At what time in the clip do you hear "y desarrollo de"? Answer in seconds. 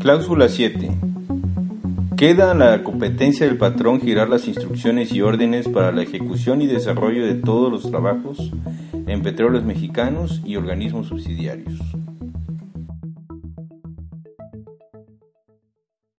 6.62-7.34